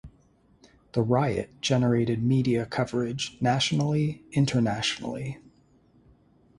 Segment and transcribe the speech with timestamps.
[0.93, 5.37] The riot generated media coverage nationally internationally.